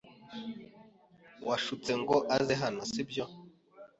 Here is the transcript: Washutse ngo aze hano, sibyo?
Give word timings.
Washutse 1.47 1.91
ngo 2.01 2.17
aze 2.35 2.53
hano, 2.61 2.81
sibyo? 2.91 3.25